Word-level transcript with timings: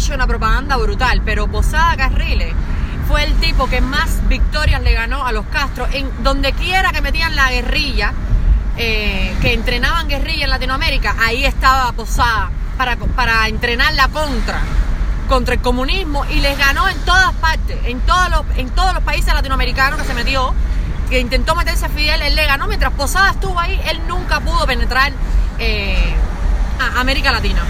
hecho 0.00 0.14
una 0.14 0.26
propaganda 0.26 0.78
brutal, 0.78 1.20
pero 1.26 1.46
Posada 1.46 1.94
Carriles 1.94 2.54
fue 3.06 3.22
el 3.22 3.34
tipo 3.34 3.68
que 3.68 3.82
más 3.82 4.26
victorias 4.28 4.80
le 4.80 4.94
ganó 4.94 5.26
a 5.26 5.30
los 5.30 5.44
Castro 5.46 5.86
en 5.92 6.10
donde 6.22 6.54
quiera 6.54 6.90
que 6.90 7.02
metían 7.02 7.36
la 7.36 7.50
guerrilla, 7.50 8.14
eh, 8.78 9.34
que 9.42 9.52
entrenaban 9.52 10.08
guerrilla 10.08 10.44
en 10.44 10.50
Latinoamérica, 10.50 11.16
ahí 11.20 11.44
estaba 11.44 11.92
Posada 11.92 12.50
para, 12.78 12.96
para 12.96 13.46
entrenar 13.48 13.92
la 13.92 14.08
contra 14.08 14.62
contra 15.28 15.54
el 15.54 15.60
comunismo 15.60 16.24
y 16.30 16.40
les 16.40 16.56
ganó 16.56 16.88
en 16.88 16.96
todas 17.00 17.34
partes, 17.34 17.76
en 17.84 18.00
todos 18.00 18.30
los, 18.30 18.42
en 18.56 18.70
todos 18.70 18.94
los 18.94 19.02
países 19.02 19.34
latinoamericanos 19.34 20.00
que 20.00 20.06
se 20.06 20.14
metió, 20.14 20.54
que 21.10 21.20
intentó 21.20 21.54
meterse 21.54 21.84
a 21.84 21.88
Fidel, 21.90 22.22
él 22.22 22.34
le 22.34 22.46
ganó, 22.46 22.68
mientras 22.68 22.94
Posada 22.94 23.32
estuvo 23.32 23.60
ahí, 23.60 23.78
él 23.90 24.00
nunca 24.08 24.40
pudo 24.40 24.66
penetrar 24.66 25.12
eh, 25.58 26.14
a 26.80 27.00
América 27.00 27.32
Latina. 27.32 27.62